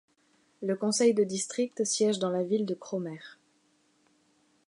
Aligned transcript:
Le 0.63 0.75
conseil 0.75 1.13
de 1.13 1.23
district 1.23 1.85
siège 1.85 2.17
dans 2.17 2.31
la 2.31 2.43
ville 2.43 2.65
de 2.65 2.73
Cromer. 2.73 3.37